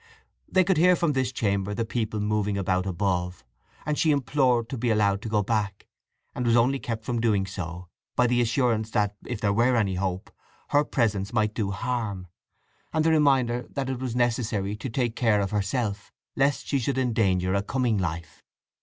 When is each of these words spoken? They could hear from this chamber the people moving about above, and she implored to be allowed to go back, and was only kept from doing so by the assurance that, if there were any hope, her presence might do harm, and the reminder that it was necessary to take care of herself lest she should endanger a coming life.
They 0.51 0.63
could 0.63 0.77
hear 0.77 0.95
from 0.95 1.11
this 1.13 1.31
chamber 1.31 1.75
the 1.75 1.85
people 1.85 2.19
moving 2.19 2.57
about 2.57 2.87
above, 2.87 3.45
and 3.85 3.99
she 3.99 4.09
implored 4.09 4.67
to 4.69 4.77
be 4.79 4.89
allowed 4.89 5.21
to 5.21 5.29
go 5.29 5.43
back, 5.43 5.85
and 6.33 6.43
was 6.43 6.55
only 6.55 6.79
kept 6.79 7.05
from 7.05 7.21
doing 7.21 7.45
so 7.45 7.87
by 8.15 8.25
the 8.25 8.41
assurance 8.41 8.89
that, 8.89 9.15
if 9.27 9.39
there 9.39 9.53
were 9.53 9.75
any 9.75 9.93
hope, 9.93 10.31
her 10.69 10.83
presence 10.83 11.33
might 11.33 11.53
do 11.53 11.69
harm, 11.69 12.25
and 12.91 13.05
the 13.05 13.11
reminder 13.11 13.67
that 13.69 13.91
it 13.91 13.99
was 13.99 14.15
necessary 14.15 14.75
to 14.75 14.89
take 14.89 15.15
care 15.15 15.39
of 15.39 15.51
herself 15.51 16.11
lest 16.35 16.65
she 16.65 16.79
should 16.79 16.97
endanger 16.97 17.53
a 17.53 17.61
coming 17.61 17.99
life. 17.99 18.43